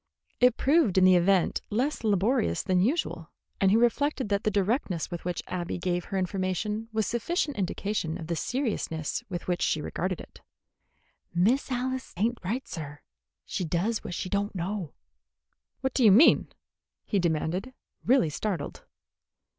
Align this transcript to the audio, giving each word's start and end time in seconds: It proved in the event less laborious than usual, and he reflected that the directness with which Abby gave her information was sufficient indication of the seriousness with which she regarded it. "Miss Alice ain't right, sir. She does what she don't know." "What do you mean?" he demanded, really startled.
It 0.39 0.57
proved 0.57 0.97
in 0.97 1.03
the 1.03 1.13
event 1.15 1.61
less 1.69 2.03
laborious 2.03 2.63
than 2.63 2.79
usual, 2.81 3.29
and 3.59 3.69
he 3.69 3.77
reflected 3.77 4.29
that 4.29 4.43
the 4.43 4.49
directness 4.49 5.11
with 5.11 5.23
which 5.25 5.43
Abby 5.45 5.77
gave 5.77 6.05
her 6.05 6.17
information 6.17 6.89
was 6.91 7.05
sufficient 7.05 7.55
indication 7.55 8.17
of 8.17 8.25
the 8.25 8.35
seriousness 8.35 9.23
with 9.29 9.47
which 9.47 9.61
she 9.61 9.79
regarded 9.79 10.19
it. 10.19 10.41
"Miss 11.35 11.71
Alice 11.71 12.15
ain't 12.17 12.39
right, 12.43 12.67
sir. 12.67 13.01
She 13.45 13.63
does 13.63 14.03
what 14.03 14.15
she 14.15 14.27
don't 14.27 14.55
know." 14.55 14.95
"What 15.81 15.93
do 15.93 16.03
you 16.03 16.11
mean?" 16.11 16.47
he 17.05 17.19
demanded, 17.19 17.71
really 18.03 18.31
startled. 18.31 18.83